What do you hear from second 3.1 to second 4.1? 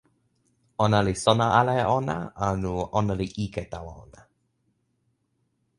li ike tawa